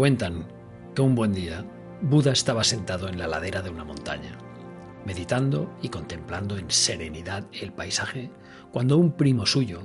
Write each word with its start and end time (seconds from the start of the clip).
Cuentan 0.00 0.46
que 0.94 1.02
un 1.02 1.14
buen 1.14 1.34
día 1.34 1.62
Buda 2.00 2.32
estaba 2.32 2.64
sentado 2.64 3.06
en 3.06 3.18
la 3.18 3.26
ladera 3.26 3.60
de 3.60 3.68
una 3.68 3.84
montaña, 3.84 4.38
meditando 5.04 5.70
y 5.82 5.90
contemplando 5.90 6.56
en 6.56 6.70
serenidad 6.70 7.44
el 7.52 7.70
paisaje, 7.70 8.30
cuando 8.72 8.96
un 8.96 9.12
primo 9.12 9.44
suyo, 9.44 9.82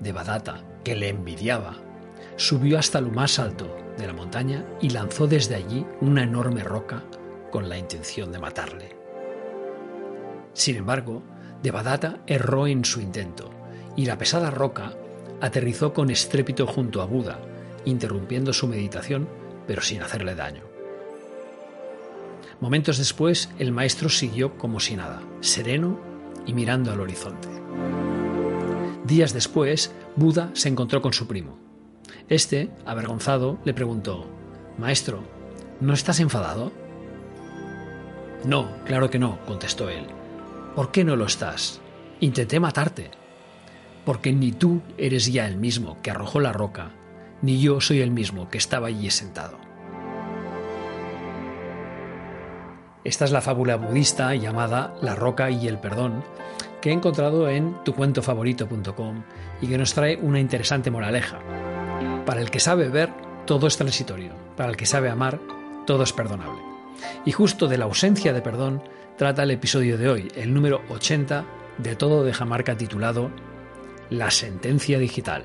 Devadatta, 0.00 0.64
que 0.82 0.96
le 0.96 1.10
envidiaba, 1.10 1.76
subió 2.34 2.76
hasta 2.76 3.00
lo 3.00 3.10
más 3.10 3.38
alto 3.38 3.76
de 3.96 4.08
la 4.08 4.12
montaña 4.12 4.66
y 4.80 4.90
lanzó 4.90 5.28
desde 5.28 5.54
allí 5.54 5.86
una 6.00 6.24
enorme 6.24 6.64
roca 6.64 7.04
con 7.52 7.68
la 7.68 7.78
intención 7.78 8.32
de 8.32 8.40
matarle. 8.40 8.96
Sin 10.54 10.74
embargo, 10.74 11.22
Devadatta 11.62 12.18
erró 12.26 12.66
en 12.66 12.84
su 12.84 13.00
intento 13.00 13.48
y 13.94 14.06
la 14.06 14.18
pesada 14.18 14.50
roca 14.50 14.94
aterrizó 15.40 15.92
con 15.92 16.10
estrépito 16.10 16.66
junto 16.66 17.00
a 17.00 17.04
Buda, 17.04 17.38
interrumpiendo 17.84 18.52
su 18.52 18.66
meditación 18.66 19.40
pero 19.66 19.82
sin 19.82 20.02
hacerle 20.02 20.34
daño. 20.34 20.62
Momentos 22.60 22.98
después, 22.98 23.50
el 23.58 23.72
maestro 23.72 24.08
siguió 24.08 24.56
como 24.56 24.78
si 24.78 24.94
nada, 24.94 25.20
sereno 25.40 25.98
y 26.46 26.54
mirando 26.54 26.92
al 26.92 27.00
horizonte. 27.00 27.48
Días 29.04 29.32
después, 29.32 29.92
Buda 30.14 30.50
se 30.52 30.68
encontró 30.68 31.02
con 31.02 31.12
su 31.12 31.26
primo. 31.26 31.58
Este, 32.28 32.70
avergonzado, 32.86 33.58
le 33.64 33.74
preguntó, 33.74 34.26
Maestro, 34.78 35.24
¿no 35.80 35.92
estás 35.92 36.20
enfadado? 36.20 36.72
No, 38.44 38.70
claro 38.84 39.10
que 39.10 39.18
no, 39.18 39.44
contestó 39.44 39.88
él. 39.88 40.06
¿Por 40.74 40.92
qué 40.92 41.04
no 41.04 41.16
lo 41.16 41.26
estás? 41.26 41.80
Intenté 42.20 42.60
matarte. 42.60 43.10
Porque 44.04 44.32
ni 44.32 44.52
tú 44.52 44.82
eres 44.98 45.32
ya 45.32 45.46
el 45.46 45.56
mismo 45.56 46.00
que 46.00 46.10
arrojó 46.10 46.40
la 46.40 46.52
roca, 46.52 46.92
ni 47.42 47.60
yo 47.60 47.80
soy 47.80 48.00
el 48.00 48.10
mismo 48.10 48.48
que 48.48 48.58
estaba 48.58 48.86
allí 48.86 49.10
sentado. 49.10 49.58
Esta 53.04 53.24
es 53.24 53.32
la 53.32 53.40
fábula 53.40 53.76
budista 53.76 54.34
llamada 54.36 54.94
La 55.02 55.16
roca 55.16 55.50
y 55.50 55.66
el 55.66 55.78
perdón, 55.78 56.22
que 56.80 56.90
he 56.90 56.92
encontrado 56.92 57.48
en 57.48 57.82
tucuentofavorito.com 57.84 59.22
y 59.60 59.66
que 59.66 59.78
nos 59.78 59.92
trae 59.92 60.16
una 60.16 60.38
interesante 60.38 60.90
moraleja. 60.90 61.40
Para 62.24 62.40
el 62.40 62.50
que 62.50 62.60
sabe 62.60 62.88
ver, 62.88 63.10
todo 63.44 63.66
es 63.66 63.76
transitorio. 63.76 64.32
Para 64.56 64.70
el 64.70 64.76
que 64.76 64.86
sabe 64.86 65.10
amar, 65.10 65.40
todo 65.86 66.04
es 66.04 66.12
perdonable. 66.12 66.62
Y 67.24 67.32
justo 67.32 67.66
de 67.66 67.78
la 67.78 67.86
ausencia 67.86 68.32
de 68.32 68.42
perdón 68.42 68.82
trata 69.16 69.42
el 69.42 69.50
episodio 69.50 69.98
de 69.98 70.08
hoy, 70.08 70.32
el 70.36 70.54
número 70.54 70.82
80 70.88 71.44
de 71.78 71.96
Todo 71.96 72.22
de 72.22 72.32
Jamarca 72.32 72.76
titulado 72.76 73.30
La 74.10 74.30
sentencia 74.30 74.98
digital. 74.98 75.44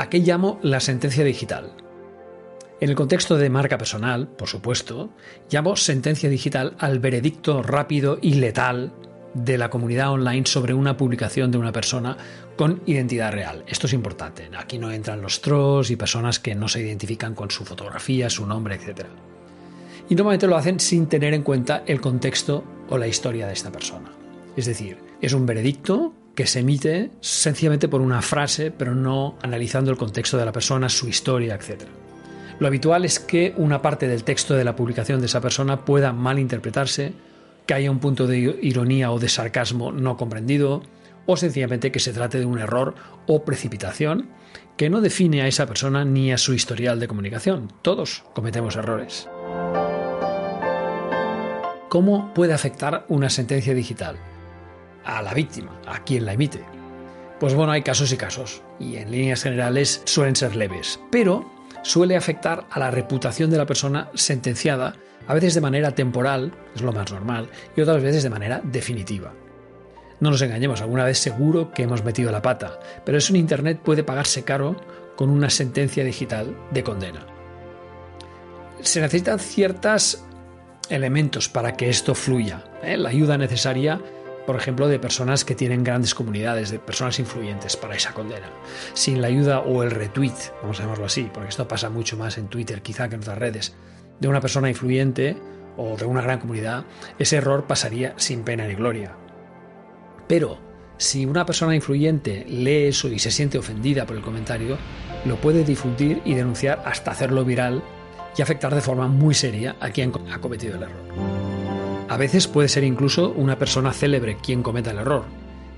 ¿A 0.00 0.08
qué 0.08 0.20
llamo 0.20 0.58
la 0.62 0.80
sentencia 0.80 1.24
digital? 1.24 1.74
En 2.80 2.88
el 2.88 2.96
contexto 2.96 3.36
de 3.36 3.50
marca 3.50 3.76
personal, 3.76 4.28
por 4.28 4.48
supuesto, 4.48 5.10
llamo 5.50 5.76
sentencia 5.76 6.30
digital 6.30 6.74
al 6.78 7.00
veredicto 7.00 7.62
rápido 7.62 8.18
y 8.22 8.36
letal 8.36 8.94
de 9.34 9.58
la 9.58 9.68
comunidad 9.68 10.10
online 10.12 10.46
sobre 10.46 10.72
una 10.72 10.96
publicación 10.96 11.50
de 11.50 11.58
una 11.58 11.70
persona 11.70 12.16
con 12.56 12.80
identidad 12.86 13.30
real. 13.30 13.62
Esto 13.66 13.88
es 13.88 13.92
importante. 13.92 14.48
Aquí 14.56 14.78
no 14.78 14.90
entran 14.90 15.20
los 15.20 15.42
trolls 15.42 15.90
y 15.90 15.96
personas 15.96 16.40
que 16.40 16.54
no 16.54 16.66
se 16.66 16.80
identifican 16.80 17.34
con 17.34 17.50
su 17.50 17.66
fotografía, 17.66 18.30
su 18.30 18.46
nombre, 18.46 18.76
etc. 18.76 19.04
Y 20.08 20.14
normalmente 20.14 20.46
lo 20.46 20.56
hacen 20.56 20.80
sin 20.80 21.08
tener 21.08 21.34
en 21.34 21.42
cuenta 21.42 21.82
el 21.86 22.00
contexto 22.00 22.64
o 22.88 22.96
la 22.96 23.06
historia 23.06 23.46
de 23.46 23.52
esta 23.52 23.70
persona. 23.70 24.10
Es 24.56 24.64
decir, 24.64 24.96
es 25.20 25.34
un 25.34 25.44
veredicto 25.44 26.14
que 26.40 26.46
se 26.46 26.60
emite 26.60 27.10
sencillamente 27.20 27.86
por 27.86 28.00
una 28.00 28.22
frase, 28.22 28.70
pero 28.70 28.94
no 28.94 29.36
analizando 29.42 29.90
el 29.90 29.98
contexto 29.98 30.38
de 30.38 30.46
la 30.46 30.52
persona, 30.52 30.88
su 30.88 31.06
historia, 31.06 31.54
etc. 31.54 31.82
Lo 32.58 32.66
habitual 32.66 33.04
es 33.04 33.20
que 33.20 33.52
una 33.58 33.82
parte 33.82 34.08
del 34.08 34.24
texto 34.24 34.54
de 34.54 34.64
la 34.64 34.74
publicación 34.74 35.20
de 35.20 35.26
esa 35.26 35.42
persona 35.42 35.84
pueda 35.84 36.14
malinterpretarse 36.14 37.12
que 37.66 37.74
haya 37.74 37.90
un 37.90 37.98
punto 37.98 38.26
de 38.26 38.38
ironía 38.62 39.12
o 39.12 39.18
de 39.18 39.28
sarcasmo 39.28 39.92
no 39.92 40.16
comprendido, 40.16 40.82
o 41.26 41.36
sencillamente 41.36 41.92
que 41.92 42.00
se 42.00 42.14
trate 42.14 42.38
de 42.38 42.46
un 42.46 42.58
error 42.58 42.94
o 43.26 43.44
precipitación 43.44 44.30
que 44.78 44.88
no 44.88 45.02
define 45.02 45.42
a 45.42 45.46
esa 45.46 45.66
persona 45.66 46.06
ni 46.06 46.32
a 46.32 46.38
su 46.38 46.54
historial 46.54 47.00
de 47.00 47.08
comunicación. 47.08 47.70
Todos 47.82 48.24
cometemos 48.32 48.76
errores. 48.76 49.28
¿Cómo 51.90 52.32
puede 52.32 52.54
afectar 52.54 53.04
una 53.08 53.28
sentencia 53.28 53.74
digital? 53.74 54.29
A 55.04 55.22
la 55.22 55.34
víctima, 55.34 55.80
a 55.86 56.02
quien 56.04 56.26
la 56.26 56.34
emite. 56.34 56.64
Pues 57.38 57.54
bueno, 57.54 57.72
hay 57.72 57.82
casos 57.82 58.12
y 58.12 58.16
casos, 58.16 58.62
y 58.78 58.96
en 58.96 59.10
líneas 59.10 59.42
generales 59.42 60.02
suelen 60.04 60.36
ser 60.36 60.56
leves, 60.56 61.00
pero 61.10 61.50
suele 61.82 62.16
afectar 62.16 62.66
a 62.70 62.78
la 62.78 62.90
reputación 62.90 63.50
de 63.50 63.58
la 63.58 63.66
persona 63.66 64.10
sentenciada 64.14 64.94
a 65.26 65.34
veces 65.34 65.54
de 65.54 65.60
manera 65.60 65.92
temporal, 65.92 66.52
es 66.74 66.82
lo 66.82 66.92
más 66.92 67.10
normal, 67.12 67.48
y 67.76 67.80
otras 67.80 68.02
veces 68.02 68.22
de 68.22 68.30
manera 68.30 68.60
definitiva. 68.64 69.32
No 70.18 70.30
nos 70.30 70.42
engañemos, 70.42 70.82
alguna 70.82 71.04
vez 71.04 71.18
seguro 71.18 71.70
que 71.72 71.84
hemos 71.84 72.04
metido 72.04 72.30
la 72.30 72.42
pata, 72.42 72.78
pero 73.04 73.16
eso 73.16 73.32
en 73.32 73.40
Internet 73.40 73.80
puede 73.82 74.02
pagarse 74.02 74.44
caro 74.44 74.76
con 75.16 75.30
una 75.30 75.48
sentencia 75.48 76.04
digital 76.04 76.56
de 76.72 76.82
condena. 76.82 77.26
Se 78.80 79.00
necesitan 79.00 79.38
ciertos 79.38 80.24
elementos 80.88 81.48
para 81.48 81.76
que 81.76 81.88
esto 81.88 82.14
fluya. 82.14 82.64
¿eh? 82.82 82.96
La 82.96 83.10
ayuda 83.10 83.38
necesaria, 83.38 84.00
por 84.46 84.56
ejemplo, 84.56 84.88
de 84.88 84.98
personas 84.98 85.44
que 85.44 85.54
tienen 85.54 85.84
grandes 85.84 86.14
comunidades, 86.14 86.70
de 86.70 86.78
personas 86.78 87.18
influyentes 87.18 87.76
para 87.76 87.94
esa 87.94 88.12
condena. 88.12 88.50
Sin 88.94 89.20
la 89.20 89.28
ayuda 89.28 89.60
o 89.60 89.82
el 89.82 89.90
retweet, 89.90 90.34
vamos 90.62 90.78
a 90.80 90.82
llamarlo 90.82 91.06
así, 91.06 91.30
porque 91.32 91.50
esto 91.50 91.68
pasa 91.68 91.90
mucho 91.90 92.16
más 92.16 92.38
en 92.38 92.48
Twitter 92.48 92.82
quizá 92.82 93.08
que 93.08 93.14
en 93.16 93.22
otras 93.22 93.38
redes, 93.38 93.74
de 94.18 94.28
una 94.28 94.40
persona 94.40 94.68
influyente 94.68 95.36
o 95.76 95.96
de 95.96 96.04
una 96.04 96.22
gran 96.22 96.40
comunidad, 96.40 96.84
ese 97.18 97.36
error 97.36 97.66
pasaría 97.66 98.14
sin 98.16 98.42
pena 98.42 98.66
ni 98.66 98.74
gloria. 98.74 99.16
Pero 100.26 100.58
si 100.96 101.24
una 101.24 101.46
persona 101.46 101.74
influyente 101.74 102.44
lee 102.46 102.88
eso 102.88 103.08
y 103.08 103.18
se 103.18 103.30
siente 103.30 103.58
ofendida 103.58 104.04
por 104.04 104.16
el 104.16 104.22
comentario, 104.22 104.76
lo 105.24 105.36
puede 105.36 105.64
difundir 105.64 106.20
y 106.24 106.34
denunciar 106.34 106.82
hasta 106.84 107.10
hacerlo 107.10 107.44
viral 107.44 107.82
y 108.36 108.42
afectar 108.42 108.74
de 108.74 108.80
forma 108.80 109.08
muy 109.08 109.34
seria 109.34 109.76
a 109.80 109.90
quien 109.90 110.12
ha 110.30 110.38
cometido 110.40 110.76
el 110.76 110.82
error. 110.82 111.39
A 112.10 112.16
veces 112.16 112.48
puede 112.48 112.68
ser 112.68 112.82
incluso 112.82 113.30
una 113.30 113.56
persona 113.56 113.92
célebre 113.92 114.36
quien 114.36 114.64
cometa 114.64 114.90
el 114.90 114.98
error, 114.98 115.26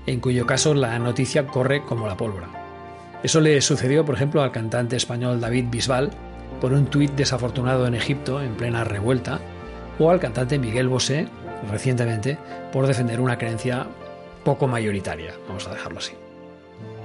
en 0.07 0.19
cuyo 0.19 0.47
caso 0.47 0.73
la 0.73 0.97
noticia 0.97 1.45
corre 1.45 1.83
como 1.83 2.07
la 2.07 2.17
pólvora. 2.17 2.49
Eso 3.21 3.39
le 3.39 3.61
sucedió, 3.61 4.03
por 4.03 4.15
ejemplo, 4.15 4.41
al 4.41 4.51
cantante 4.51 4.95
español 4.95 5.39
David 5.39 5.65
Bisbal, 5.69 6.09
por 6.59 6.73
un 6.73 6.87
tuit 6.87 7.11
desafortunado 7.11 7.85
en 7.85 7.93
Egipto 7.93 8.41
en 8.41 8.55
plena 8.55 8.83
revuelta, 8.83 9.41
o 9.99 10.09
al 10.09 10.19
cantante 10.19 10.57
Miguel 10.57 10.87
Bosé, 10.87 11.27
recientemente, 11.69 12.39
por 12.71 12.87
defender 12.87 13.21
una 13.21 13.37
creencia 13.37 13.85
poco 14.43 14.67
mayoritaria, 14.67 15.35
vamos 15.47 15.67
a 15.67 15.71
dejarlo 15.75 15.99
así. 15.99 16.13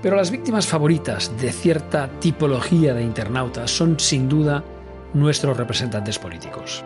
Pero 0.00 0.16
las 0.16 0.30
víctimas 0.30 0.66
favoritas 0.66 1.38
de 1.38 1.52
cierta 1.52 2.08
tipología 2.18 2.94
de 2.94 3.02
internautas 3.02 3.70
son 3.70 4.00
sin 4.00 4.26
duda 4.26 4.64
nuestros 5.12 5.58
representantes 5.58 6.18
políticos. 6.18 6.82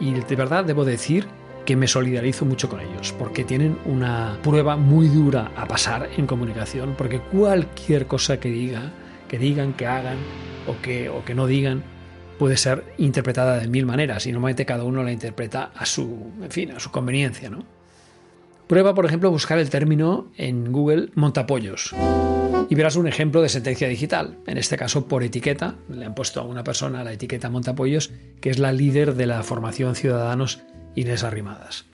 Y 0.00 0.12
de 0.12 0.36
verdad 0.36 0.64
debo 0.64 0.84
decir 0.84 1.26
que 1.64 1.76
me 1.76 1.88
solidarizo 1.88 2.44
mucho 2.44 2.68
con 2.68 2.80
ellos, 2.80 3.12
porque 3.18 3.44
tienen 3.44 3.76
una 3.84 4.38
prueba 4.42 4.76
muy 4.76 5.08
dura 5.08 5.50
a 5.56 5.66
pasar 5.66 6.08
en 6.16 6.26
comunicación, 6.26 6.94
porque 6.96 7.20
cualquier 7.20 8.06
cosa 8.06 8.38
que 8.38 8.48
diga, 8.48 8.92
que 9.28 9.38
digan, 9.38 9.72
que 9.72 9.86
hagan, 9.86 10.16
o 10.66 10.80
que, 10.80 11.08
o 11.08 11.24
que 11.24 11.34
no 11.34 11.46
digan 11.46 11.82
puede 12.38 12.56
ser 12.56 12.84
interpretada 12.98 13.58
de 13.58 13.68
mil 13.68 13.86
maneras 13.86 14.26
y 14.26 14.32
normalmente 14.32 14.66
cada 14.66 14.84
uno 14.84 15.02
la 15.02 15.12
interpreta 15.12 15.72
a 15.74 15.86
su, 15.86 16.30
fin, 16.50 16.72
a 16.72 16.80
su 16.80 16.90
conveniencia. 16.90 17.50
¿no? 17.50 17.64
Prueba, 18.66 18.94
por 18.94 19.06
ejemplo, 19.06 19.30
buscar 19.30 19.58
el 19.58 19.70
término 19.70 20.28
en 20.36 20.72
Google 20.72 21.10
montapollos 21.14 21.94
y 22.68 22.74
verás 22.74 22.96
un 22.96 23.06
ejemplo 23.06 23.42
de 23.42 23.48
sentencia 23.48 23.88
digital. 23.88 24.38
En 24.46 24.58
este 24.58 24.76
caso, 24.76 25.06
por 25.06 25.22
etiqueta, 25.22 25.76
le 25.88 26.04
han 26.04 26.14
puesto 26.14 26.40
a 26.40 26.44
una 26.44 26.64
persona 26.64 27.04
la 27.04 27.12
etiqueta 27.12 27.50
montapollos, 27.50 28.10
que 28.40 28.50
es 28.50 28.58
la 28.58 28.72
líder 28.72 29.14
de 29.14 29.26
la 29.26 29.42
formación 29.42 29.94
Ciudadanos 29.94 30.60
Inés 30.94 31.24
Arrimadas. 31.24 31.84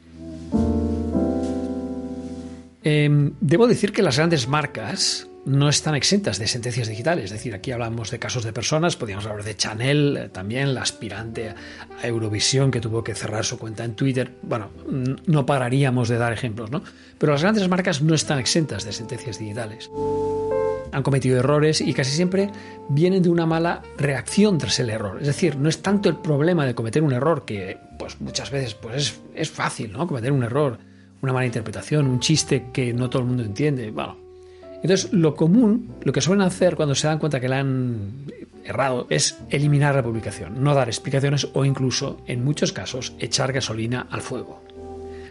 Em, 2.84 3.32
debo 3.40 3.68
decir 3.68 3.92
que 3.92 4.02
las 4.02 4.16
grandes 4.16 4.48
marcas 4.48 5.28
no 5.44 5.68
están 5.68 5.94
exentas 5.94 6.38
de 6.38 6.46
sentencias 6.46 6.88
digitales. 6.88 7.26
Es 7.26 7.30
decir, 7.32 7.54
aquí 7.54 7.72
hablamos 7.72 8.10
de 8.10 8.18
casos 8.18 8.44
de 8.44 8.52
personas, 8.52 8.96
podríamos 8.96 9.26
hablar 9.26 9.44
de 9.44 9.56
Chanel, 9.56 10.16
eh, 10.16 10.28
también 10.28 10.74
la 10.74 10.82
aspirante 10.82 11.50
a 11.50 12.06
Eurovisión 12.06 12.70
que 12.70 12.80
tuvo 12.80 13.02
que 13.02 13.14
cerrar 13.14 13.44
su 13.44 13.58
cuenta 13.58 13.84
en 13.84 13.94
Twitter. 13.94 14.32
Bueno, 14.42 14.70
no 15.26 15.46
pararíamos 15.46 16.08
de 16.08 16.18
dar 16.18 16.32
ejemplos, 16.32 16.70
¿no? 16.70 16.82
Pero 17.18 17.32
las 17.32 17.42
grandes 17.42 17.68
marcas 17.68 18.02
no 18.02 18.14
están 18.14 18.38
exentas 18.38 18.84
de 18.84 18.92
sentencias 18.92 19.38
digitales. 19.38 19.90
Han 20.92 21.02
cometido 21.02 21.38
errores 21.38 21.80
y 21.80 21.92
casi 21.94 22.12
siempre 22.12 22.50
vienen 22.88 23.22
de 23.22 23.30
una 23.30 23.46
mala 23.46 23.82
reacción 23.96 24.58
tras 24.58 24.78
el 24.78 24.90
error. 24.90 25.18
Es 25.20 25.26
decir, 25.26 25.56
no 25.56 25.68
es 25.68 25.82
tanto 25.82 26.08
el 26.08 26.16
problema 26.16 26.66
de 26.66 26.74
cometer 26.74 27.02
un 27.02 27.12
error, 27.12 27.44
que 27.44 27.78
pues 27.98 28.20
muchas 28.20 28.50
veces 28.50 28.74
pues 28.74 29.20
es, 29.34 29.50
fácil, 29.50 29.92
¿no? 29.92 30.06
Cometer 30.06 30.32
un 30.32 30.42
error, 30.42 30.78
una 31.22 31.32
mala 31.32 31.46
interpretación, 31.46 32.06
un 32.06 32.20
chiste 32.20 32.66
que 32.72 32.92
no 32.92 33.08
todo 33.08 33.22
el 33.22 33.28
mundo 33.28 33.42
entiende. 33.42 33.90
Bueno, 33.90 34.16
entonces, 34.82 35.12
lo 35.12 35.36
común, 35.36 35.94
lo 36.02 36.12
que 36.12 36.20
suelen 36.20 36.42
hacer 36.42 36.74
cuando 36.74 36.94
se 36.94 37.06
dan 37.06 37.18
cuenta 37.18 37.40
que 37.40 37.48
la 37.48 37.60
han 37.60 38.26
errado, 38.64 39.06
es 39.10 39.38
eliminar 39.50 39.94
la 39.94 40.02
publicación, 40.02 40.62
no 40.62 40.74
dar 40.74 40.88
explicaciones 40.88 41.48
o 41.52 41.64
incluso, 41.64 42.20
en 42.26 42.44
muchos 42.44 42.72
casos, 42.72 43.14
echar 43.18 43.52
gasolina 43.52 44.06
al 44.10 44.22
fuego. 44.22 44.62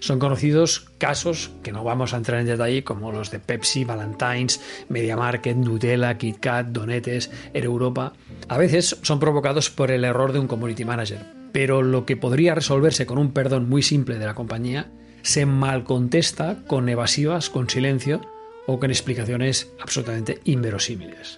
Son 0.01 0.17
conocidos 0.17 0.87
casos 0.97 1.51
que 1.61 1.71
no 1.71 1.83
vamos 1.83 2.13
a 2.13 2.17
entrar 2.17 2.41
en 2.41 2.47
detalle, 2.47 2.83
como 2.83 3.11
los 3.11 3.29
de 3.29 3.37
Pepsi, 3.37 3.85
Valentine's, 3.85 4.59
MediaMarket, 4.89 5.55
Nutella, 5.55 6.17
KitKat, 6.17 6.69
Donetes, 6.69 7.29
Air 7.53 7.65
Europa. 7.65 8.13
A 8.47 8.57
veces 8.57 8.97
son 9.03 9.19
provocados 9.19 9.69
por 9.69 9.91
el 9.91 10.03
error 10.03 10.33
de 10.33 10.39
un 10.39 10.47
community 10.47 10.85
manager, 10.85 11.23
pero 11.51 11.83
lo 11.83 12.07
que 12.07 12.17
podría 12.17 12.55
resolverse 12.55 13.05
con 13.05 13.19
un 13.19 13.31
perdón 13.31 13.69
muy 13.69 13.83
simple 13.83 14.17
de 14.17 14.25
la 14.25 14.33
compañía 14.33 14.89
se 15.21 15.45
mal 15.45 15.83
contesta 15.83 16.57
con 16.65 16.89
evasivas, 16.89 17.51
con 17.51 17.69
silencio 17.69 18.21
o 18.65 18.79
con 18.79 18.89
explicaciones 18.89 19.71
absolutamente 19.79 20.39
inverosímiles. 20.45 21.37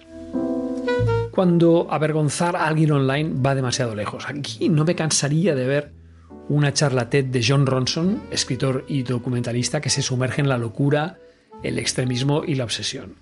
Cuando 1.32 1.86
avergonzar 1.90 2.56
a 2.56 2.66
alguien 2.66 2.92
online 2.92 3.34
va 3.44 3.54
demasiado 3.54 3.94
lejos. 3.94 4.24
Aquí 4.26 4.70
no 4.70 4.86
me 4.86 4.94
cansaría 4.94 5.54
de 5.54 5.66
ver 5.66 6.03
una 6.48 6.72
charla 6.72 7.10
TED 7.10 7.26
de 7.26 7.44
John 7.46 7.66
Ronson, 7.66 8.22
escritor 8.30 8.84
y 8.88 9.02
documentalista 9.02 9.80
que 9.80 9.90
se 9.90 10.02
sumerge 10.02 10.40
en 10.40 10.48
la 10.48 10.58
locura, 10.58 11.18
el 11.62 11.78
extremismo 11.78 12.44
y 12.44 12.54
la 12.54 12.64
obsesión. 12.64 13.14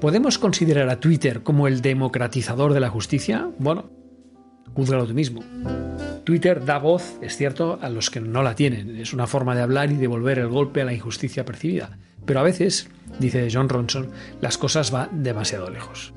¿Podemos 0.00 0.38
considerar 0.38 0.88
a 0.88 0.98
Twitter 0.98 1.42
como 1.42 1.68
el 1.68 1.82
democratizador 1.82 2.72
de 2.72 2.80
la 2.80 2.88
justicia? 2.88 3.50
Bueno, 3.58 3.90
júzgalo 4.72 5.06
tú 5.06 5.12
mismo. 5.12 5.42
Twitter 6.24 6.64
da 6.64 6.78
voz, 6.78 7.18
es 7.20 7.36
cierto, 7.36 7.78
a 7.82 7.90
los 7.90 8.08
que 8.08 8.20
no 8.20 8.42
la 8.42 8.54
tienen. 8.54 8.96
Es 8.96 9.12
una 9.12 9.26
forma 9.26 9.54
de 9.54 9.62
hablar 9.62 9.90
y 9.92 9.96
devolver 9.96 10.38
el 10.38 10.48
golpe 10.48 10.80
a 10.80 10.84
la 10.84 10.94
injusticia 10.94 11.44
percibida. 11.44 11.98
Pero 12.24 12.40
a 12.40 12.44
veces, 12.44 12.88
dice 13.18 13.48
John 13.52 13.68
Ronson, 13.68 14.10
las 14.40 14.56
cosas 14.56 14.90
van 14.90 15.22
demasiado 15.22 15.68
lejos. 15.70 16.14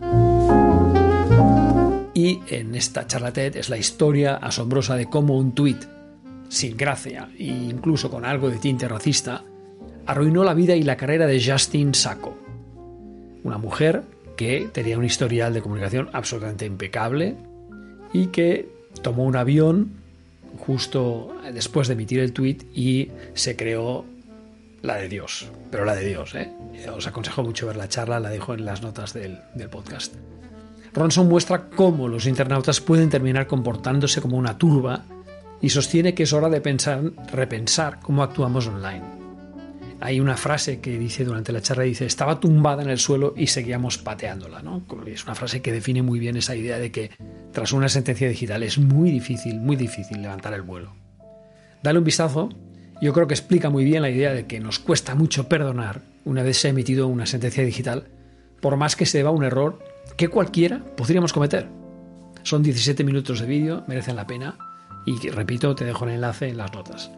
Y 2.13 2.41
en 2.47 2.75
esta 2.75 3.07
charla 3.07 3.33
TED 3.33 3.57
es 3.57 3.69
la 3.69 3.77
historia 3.77 4.35
asombrosa 4.35 4.95
de 4.95 5.09
cómo 5.09 5.37
un 5.37 5.53
tuit 5.53 5.83
sin 6.49 6.77
gracia 6.77 7.29
e 7.37 7.45
incluso 7.45 8.11
con 8.11 8.25
algo 8.25 8.49
de 8.49 8.57
tinte 8.57 8.87
racista 8.87 9.43
arruinó 10.05 10.43
la 10.43 10.53
vida 10.53 10.75
y 10.75 10.83
la 10.83 10.97
carrera 10.97 11.25
de 11.25 11.43
Justin 11.43 11.95
Sacco, 11.95 12.37
una 13.43 13.57
mujer 13.57 14.03
que 14.37 14.69
tenía 14.71 14.97
un 14.97 15.05
historial 15.05 15.53
de 15.53 15.61
comunicación 15.61 16.09
absolutamente 16.13 16.65
impecable 16.65 17.35
y 18.11 18.27
que 18.27 18.69
tomó 19.01 19.23
un 19.23 19.35
avión 19.35 19.93
justo 20.59 21.35
después 21.51 21.87
de 21.87 21.93
emitir 21.93 22.19
el 22.19 22.33
tweet 22.33 22.57
y 22.73 23.09
se 23.33 23.55
creó 23.55 24.05
la 24.83 24.97
de 24.97 25.09
Dios, 25.09 25.49
pero 25.71 25.85
la 25.85 25.95
de 25.95 26.07
Dios. 26.07 26.35
¿eh? 26.35 26.51
Os 26.95 27.07
aconsejo 27.07 27.41
mucho 27.41 27.67
ver 27.67 27.77
la 27.77 27.89
charla, 27.89 28.19
la 28.19 28.29
dejo 28.29 28.53
en 28.53 28.65
las 28.65 28.81
notas 28.81 29.13
del, 29.13 29.39
del 29.55 29.69
podcast. 29.69 30.13
Ronson 30.93 31.27
muestra 31.27 31.69
cómo 31.69 32.07
los 32.07 32.25
internautas 32.27 32.81
pueden 32.81 33.09
terminar 33.09 33.47
comportándose 33.47 34.21
como 34.21 34.37
una 34.37 34.57
turba 34.57 35.05
y 35.61 35.69
sostiene 35.69 36.13
que 36.13 36.23
es 36.23 36.33
hora 36.33 36.49
de 36.49 36.61
pensar, 36.61 37.01
repensar 37.31 37.99
cómo 37.99 38.23
actuamos 38.23 38.67
online 38.67 39.23
hay 40.03 40.19
una 40.19 40.35
frase 40.35 40.81
que 40.81 40.99
dice 40.99 41.23
durante 41.23 41.53
la 41.53 41.61
charla, 41.61 41.83
dice, 41.83 42.05
estaba 42.05 42.37
tumbada 42.37 42.83
en 42.83 42.89
el 42.89 42.99
suelo 42.99 43.33
y 43.37 43.47
seguíamos 43.47 43.97
pateándola. 43.97 44.61
¿no? 44.61 44.83
Es 45.05 45.23
una 45.23 45.33
frase 45.33 45.61
que 45.61 45.71
define 45.71 46.01
muy 46.01 46.19
bien 46.19 46.35
esa 46.35 46.57
idea 46.57 46.77
de 46.77 46.91
que 46.91 47.11
tras 47.53 47.71
una 47.71 47.87
sentencia 47.87 48.27
digital 48.27 48.63
es 48.63 48.77
muy 48.77 49.11
difícil, 49.11 49.61
muy 49.61 49.77
difícil 49.77 50.21
levantar 50.21 50.53
el 50.55 50.61
vuelo. 50.61 50.93
Dale 51.81 51.99
un 51.99 52.03
vistazo, 52.03 52.49
yo 53.01 53.13
creo 53.13 53.27
que 53.27 53.33
explica 53.33 53.69
muy 53.69 53.85
bien 53.85 54.01
la 54.01 54.09
idea 54.09 54.33
de 54.33 54.45
que 54.45 54.59
nos 54.59 54.77
cuesta 54.77 55.15
mucho 55.15 55.47
perdonar 55.47 56.01
una 56.25 56.43
vez 56.43 56.57
se 56.57 56.67
ha 56.67 56.71
emitido 56.71 57.07
una 57.07 57.25
sentencia 57.25 57.63
digital, 57.63 58.09
por 58.59 58.75
más 58.75 58.97
que 58.97 59.05
se 59.05 59.19
deba 59.19 59.31
un 59.31 59.45
error 59.45 59.79
que 60.17 60.27
cualquiera 60.27 60.83
podríamos 60.95 61.33
cometer. 61.33 61.67
Son 62.43 62.61
17 62.61 63.03
minutos 63.03 63.39
de 63.39 63.47
vídeo, 63.47 63.83
merecen 63.87 64.15
la 64.15 64.27
pena 64.27 64.57
y 65.05 65.29
repito, 65.29 65.75
te 65.75 65.85
dejo 65.85 66.05
el 66.05 66.11
enlace 66.11 66.49
en 66.49 66.57
las 66.57 66.73
notas. 66.73 67.11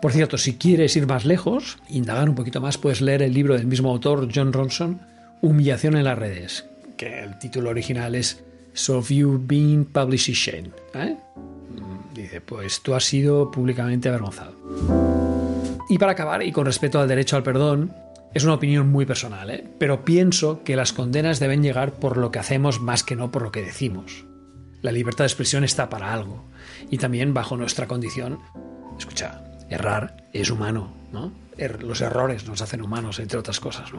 Por 0.00 0.12
cierto, 0.12 0.36
si 0.36 0.56
quieres 0.56 0.94
ir 0.96 1.06
más 1.06 1.24
lejos, 1.24 1.78
indagar 1.88 2.28
un 2.28 2.34
poquito 2.34 2.60
más, 2.60 2.76
puedes 2.76 3.00
leer 3.00 3.22
el 3.22 3.32
libro 3.32 3.54
del 3.54 3.66
mismo 3.66 3.90
autor, 3.90 4.28
John 4.32 4.52
Ronson, 4.52 5.00
Humillación 5.40 5.96
en 5.96 6.04
las 6.04 6.18
redes, 6.18 6.66
que 6.96 7.20
el 7.20 7.38
título 7.38 7.70
original 7.70 8.14
es 8.14 8.44
So 8.74 9.02
You 9.02 9.40
Been 9.42 9.86
Publicly 9.86 10.34
Shame. 10.34 10.70
¿eh? 10.94 11.16
Mm, 11.36 12.14
dice, 12.14 12.40
pues 12.40 12.82
tú 12.82 12.94
has 12.94 13.04
sido 13.04 13.50
públicamente 13.50 14.08
avergonzado. 14.08 14.54
Y 15.88 15.98
para 15.98 16.12
acabar, 16.12 16.42
y 16.42 16.52
con 16.52 16.66
respecto 16.66 17.00
al 17.00 17.08
derecho 17.08 17.36
al 17.36 17.42
perdón, 17.42 17.92
es 18.34 18.44
una 18.44 18.54
opinión 18.54 18.90
muy 18.90 19.06
personal, 19.06 19.48
¿eh? 19.50 19.64
pero 19.78 20.04
pienso 20.04 20.62
que 20.64 20.76
las 20.76 20.92
condenas 20.92 21.38
deben 21.38 21.62
llegar 21.62 21.92
por 21.94 22.16
lo 22.16 22.30
que 22.30 22.40
hacemos 22.40 22.80
más 22.80 23.04
que 23.04 23.16
no 23.16 23.30
por 23.30 23.42
lo 23.42 23.52
que 23.52 23.62
decimos. 23.62 24.24
La 24.82 24.92
libertad 24.92 25.24
de 25.24 25.28
expresión 25.28 25.64
está 25.64 25.88
para 25.88 26.12
algo, 26.12 26.44
y 26.90 26.98
también 26.98 27.32
bajo 27.32 27.56
nuestra 27.56 27.86
condición, 27.86 28.40
escucha, 28.98 29.40
Errar 29.70 30.28
es 30.32 30.50
humano, 30.50 30.92
¿no? 31.12 31.32
Er, 31.56 31.82
los 31.82 32.00
errores 32.00 32.46
nos 32.46 32.60
hacen 32.60 32.82
humanos, 32.82 33.18
entre 33.18 33.38
otras 33.38 33.60
cosas. 33.60 33.90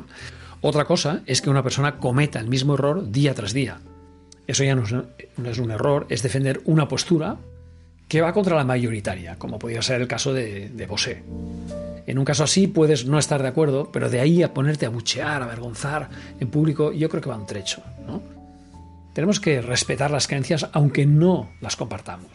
Otra 0.61 0.85
cosa 0.85 1.21
es 1.25 1.41
que 1.41 1.49
una 1.49 1.63
persona 1.63 1.97
cometa 1.97 2.39
el 2.39 2.47
mismo 2.47 2.75
error 2.75 3.09
día 3.11 3.33
tras 3.33 3.53
día. 3.53 3.79
Eso 4.47 4.63
ya 4.63 4.75
no 4.75 4.83
es, 4.83 5.57
un 5.57 5.71
error, 5.71 6.05
es 6.09 6.21
defender 6.21 6.61
una 6.65 6.87
postura 6.87 7.37
que 8.07 8.21
va 8.21 8.33
contra 8.33 8.55
la 8.55 8.63
mayoritaria, 8.63 9.37
como 9.39 9.57
podría 9.57 9.81
ser 9.81 10.01
el 10.01 10.07
caso 10.07 10.33
de, 10.33 10.69
de 10.69 10.85
Bosé. 10.85 11.23
En 12.07 12.19
un 12.19 12.25
caso 12.25 12.43
así 12.43 12.67
puedes 12.67 13.05
no 13.05 13.17
estar 13.17 13.41
de 13.41 13.47
acuerdo, 13.47 13.91
pero 13.91 14.09
de 14.09 14.19
ahí 14.19 14.43
a 14.43 14.53
ponerte 14.53 14.85
a 14.85 14.89
buchear, 14.89 15.41
a 15.41 15.45
avergonzar 15.45 16.09
en 16.39 16.49
público, 16.49 16.91
yo 16.91 17.09
creo 17.09 17.21
que 17.21 17.29
va 17.29 17.37
un 17.37 17.45
trecho. 17.45 17.81
¿no? 18.05 18.21
Tenemos 19.13 19.39
que 19.39 19.61
respetar 19.61 20.11
las 20.11 20.27
creencias 20.27 20.67
aunque 20.73 21.05
no 21.05 21.49
las 21.61 21.75
compartamos. 21.75 22.27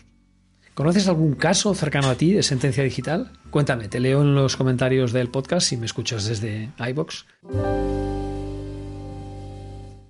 ¿Conoces 0.74 1.08
algún 1.08 1.34
caso 1.34 1.74
cercano 1.74 2.08
a 2.08 2.14
ti 2.14 2.32
de 2.32 2.42
sentencia 2.42 2.82
digital? 2.82 3.32
Cuéntame, 3.50 3.88
te 3.88 4.00
leo 4.00 4.22
en 4.22 4.34
los 4.34 4.56
comentarios 4.56 5.12
del 5.12 5.28
podcast 5.28 5.66
si 5.66 5.76
me 5.76 5.84
escuchas 5.84 6.24
desde 6.24 6.70
iBox. 6.78 7.26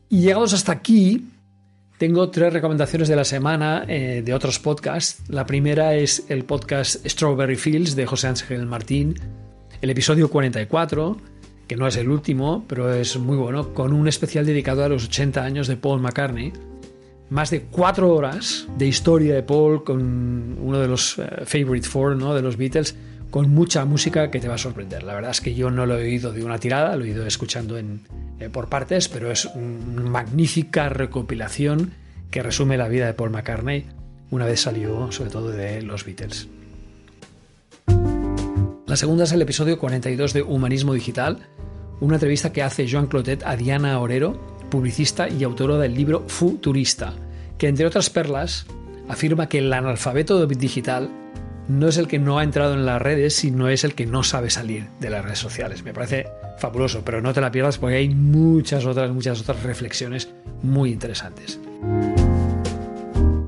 Y 0.08 0.20
llegados 0.20 0.52
hasta 0.52 0.72
aquí, 0.72 1.26
tengo 1.98 2.30
tres 2.30 2.52
recomendaciones 2.52 3.08
de 3.08 3.16
la 3.16 3.24
semana 3.24 3.84
eh, 3.88 4.22
de 4.24 4.32
otros 4.34 4.58
podcasts. 4.58 5.22
La 5.28 5.46
primera 5.46 5.94
es 5.94 6.24
el 6.28 6.44
podcast 6.44 7.04
Strawberry 7.06 7.56
Fields 7.56 7.96
de 7.96 8.06
José 8.06 8.28
Ángel 8.28 8.66
Martín, 8.66 9.16
el 9.80 9.90
episodio 9.90 10.28
44, 10.28 11.16
que 11.66 11.76
no 11.76 11.86
es 11.86 11.96
el 11.96 12.08
último, 12.08 12.64
pero 12.68 12.92
es 12.92 13.16
muy 13.16 13.36
bueno, 13.36 13.72
con 13.74 13.92
un 13.92 14.08
especial 14.08 14.44
dedicado 14.44 14.84
a 14.84 14.88
los 14.88 15.06
80 15.06 15.42
años 15.42 15.68
de 15.68 15.76
Paul 15.76 16.00
McCartney 16.00 16.52
más 17.30 17.50
de 17.50 17.62
cuatro 17.62 18.12
horas 18.12 18.66
de 18.76 18.86
historia 18.86 19.34
de 19.34 19.42
Paul 19.42 19.84
con 19.84 20.58
uno 20.60 20.80
de 20.80 20.88
los 20.88 21.18
eh, 21.18 21.44
favorite 21.46 21.86
four 21.86 22.16
¿no? 22.16 22.34
de 22.34 22.42
los 22.42 22.56
Beatles, 22.56 22.96
con 23.30 23.48
mucha 23.50 23.84
música 23.84 24.30
que 24.30 24.40
te 24.40 24.48
va 24.48 24.56
a 24.56 24.58
sorprender. 24.58 25.04
La 25.04 25.14
verdad 25.14 25.30
es 25.30 25.40
que 25.40 25.54
yo 25.54 25.70
no 25.70 25.86
lo 25.86 25.96
he 25.96 26.02
oído 26.02 26.32
de 26.32 26.44
una 26.44 26.58
tirada, 26.58 26.96
lo 26.96 27.04
he 27.04 27.10
ido 27.10 27.24
escuchando 27.24 27.78
en, 27.78 28.00
eh, 28.40 28.48
por 28.48 28.68
partes, 28.68 29.08
pero 29.08 29.30
es 29.30 29.46
una 29.46 30.02
magnífica 30.02 30.88
recopilación 30.88 31.92
que 32.32 32.42
resume 32.42 32.76
la 32.76 32.88
vida 32.88 33.06
de 33.06 33.14
Paul 33.14 33.30
McCartney 33.30 33.86
una 34.32 34.46
vez 34.46 34.60
salió 34.60 35.10
sobre 35.12 35.30
todo 35.30 35.50
de 35.50 35.82
los 35.82 36.04
Beatles. 36.04 36.48
La 38.90 38.96
segunda 38.96 39.22
es 39.22 39.30
el 39.30 39.40
episodio 39.40 39.78
42 39.78 40.32
de 40.32 40.42
Humanismo 40.42 40.94
Digital, 40.94 41.38
una 42.00 42.16
entrevista 42.16 42.52
que 42.52 42.64
hace 42.64 42.90
Joan 42.90 43.06
Clotet 43.06 43.44
a 43.44 43.54
Diana 43.54 43.96
Orero, 44.00 44.32
publicista 44.68 45.28
y 45.28 45.44
autora 45.44 45.78
del 45.78 45.94
libro 45.94 46.24
Futurista, 46.26 47.14
que 47.56 47.68
entre 47.68 47.86
otras 47.86 48.10
perlas 48.10 48.66
afirma 49.08 49.48
que 49.48 49.58
el 49.58 49.72
analfabeto 49.72 50.44
digital 50.44 51.08
no 51.68 51.86
es 51.86 51.98
el 51.98 52.08
que 52.08 52.18
no 52.18 52.40
ha 52.40 52.42
entrado 52.42 52.74
en 52.74 52.84
las 52.84 53.00
redes, 53.00 53.36
sino 53.36 53.68
es 53.68 53.84
el 53.84 53.94
que 53.94 54.06
no 54.06 54.24
sabe 54.24 54.50
salir 54.50 54.88
de 54.98 55.10
las 55.10 55.24
redes 55.24 55.38
sociales. 55.38 55.84
Me 55.84 55.94
parece 55.94 56.26
fabuloso, 56.58 57.02
pero 57.04 57.22
no 57.22 57.32
te 57.32 57.40
la 57.40 57.52
pierdas 57.52 57.78
porque 57.78 57.94
hay 57.94 58.08
muchas 58.08 58.86
otras, 58.86 59.12
muchas 59.12 59.40
otras 59.40 59.62
reflexiones 59.62 60.30
muy 60.64 60.90
interesantes. 60.90 61.60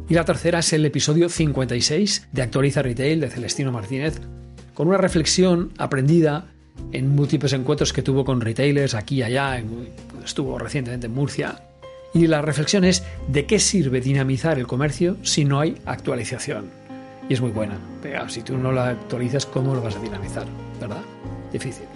Y 0.08 0.14
la 0.14 0.25
tercera 0.25 0.61
es 0.61 0.72
el 0.72 0.87
episodio 0.87 1.28
56 1.28 2.28
de 2.30 2.42
Actualiza 2.42 2.82
Retail 2.82 3.18
de 3.18 3.28
Celestino 3.28 3.72
Martínez, 3.72 4.20
con 4.75 4.88
una 4.88 4.99
reflexión 4.99 5.73
aprendida 5.79 6.47
en 6.93 7.14
múltiples 7.14 7.52
encuentros 7.52 7.93
que 7.93 8.02
tuvo 8.02 8.25
con 8.25 8.41
retailers 8.41 8.95
aquí 8.95 9.17
y 9.17 9.23
allá, 9.23 9.62
estuvo 10.25 10.59
recientemente 10.59 11.07
en 11.07 11.14
Murcia. 11.14 11.62
Y 12.14 12.26
la 12.26 12.43
reflexión 12.43 12.85
es 12.85 13.05
de 13.29 13.47
qué 13.47 13.59
sirve 13.59 14.00
dinamizar 14.00 14.59
el 14.59 14.67
comercio 14.67 15.17
si 15.23 15.45
no 15.45 15.61
hay 15.61 15.76
actualización. 15.87 16.71
Y 17.29 17.35
es 17.35 17.41
muy 17.41 17.50
buena. 17.50 17.79
Pero 18.02 18.29
si 18.29 18.43
tú 18.43 18.59
no 18.59 18.73
la 18.73 18.88
actualizas, 18.88 19.47
¿cómo 19.47 19.75
lo 19.75 19.83
vas 19.83 19.97
a 19.97 20.00
dinamizar? 20.00 20.45
¿Verdad? 20.81 21.02
Difícil. 21.52 21.87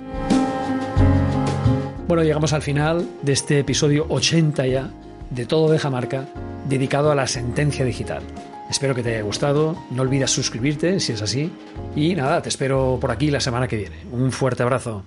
Bueno, 2.09 2.23
llegamos 2.23 2.53
al 2.53 2.63
final 2.63 3.07
de 3.23 3.33
este 3.33 3.59
episodio 3.59 4.07
80 4.09 4.67
ya 4.67 4.91
de 5.31 5.45
Todo 5.45 5.71
de 5.71 5.79
Jamarca, 5.79 6.27
dedicado 6.69 7.11
a 7.11 7.15
la 7.15 7.27
sentencia 7.27 7.85
digital. 7.85 8.23
Espero 8.71 8.95
que 8.95 9.03
te 9.03 9.15
haya 9.15 9.23
gustado, 9.23 9.77
no 9.91 10.03
olvides 10.03 10.31
suscribirte 10.31 10.99
si 11.01 11.13
es 11.13 11.23
así 11.23 11.51
y 11.95 12.15
nada, 12.15 12.43
te 12.43 12.49
espero 12.49 12.99
por 13.01 13.11
aquí 13.11 13.31
la 13.31 13.41
semana 13.41 13.69
que 13.69 13.77
viene. 13.77 13.97
Un 14.13 14.33
fuerte 14.33 14.63
abrazo. 14.63 15.05